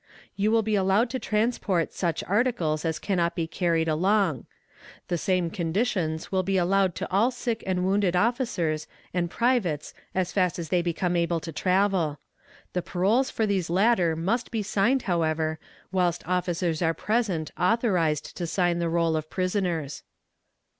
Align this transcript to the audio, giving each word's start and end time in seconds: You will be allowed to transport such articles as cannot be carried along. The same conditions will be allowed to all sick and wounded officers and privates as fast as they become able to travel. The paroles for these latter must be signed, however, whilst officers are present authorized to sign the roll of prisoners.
You 0.35 0.49
will 0.49 0.63
be 0.63 0.73
allowed 0.73 1.11
to 1.11 1.19
transport 1.19 1.93
such 1.93 2.23
articles 2.23 2.85
as 2.85 2.97
cannot 2.97 3.35
be 3.35 3.45
carried 3.45 3.87
along. 3.87 4.47
The 5.09 5.17
same 5.19 5.51
conditions 5.51 6.31
will 6.31 6.41
be 6.41 6.57
allowed 6.57 6.95
to 6.95 7.11
all 7.11 7.29
sick 7.29 7.63
and 7.67 7.85
wounded 7.85 8.15
officers 8.15 8.87
and 9.13 9.29
privates 9.29 9.93
as 10.15 10.31
fast 10.31 10.57
as 10.57 10.69
they 10.69 10.81
become 10.81 11.15
able 11.15 11.39
to 11.41 11.51
travel. 11.51 12.17
The 12.73 12.81
paroles 12.81 13.29
for 13.29 13.45
these 13.45 13.69
latter 13.69 14.15
must 14.15 14.49
be 14.49 14.63
signed, 14.63 15.03
however, 15.03 15.59
whilst 15.91 16.27
officers 16.27 16.81
are 16.81 16.95
present 16.95 17.51
authorized 17.55 18.35
to 18.37 18.47
sign 18.47 18.79
the 18.79 18.89
roll 18.89 19.15
of 19.15 19.29
prisoners. 19.29 20.01